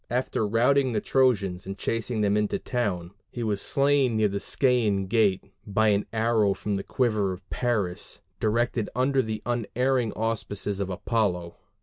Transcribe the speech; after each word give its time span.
After 0.09 0.47
routing 0.47 0.93
the 0.93 0.99
Trojans 0.99 1.67
and 1.67 1.77
chasing 1.77 2.21
them 2.21 2.35
into 2.35 2.55
the 2.55 2.63
town, 2.63 3.11
he 3.29 3.43
was 3.43 3.61
slain 3.61 4.17
near 4.17 4.29
the 4.29 4.39
Scæan 4.39 5.07
gate 5.07 5.43
by 5.67 5.89
an 5.89 6.07
arrow 6.11 6.55
from 6.55 6.73
the 6.73 6.83
quiver 6.83 7.31
of 7.33 7.47
Paris, 7.51 8.19
directed 8.39 8.89
under 8.95 9.21
the 9.21 9.43
unerring 9.45 10.11
auspices 10.13 10.79
of 10.79 10.89
Apollo. 10.89 11.55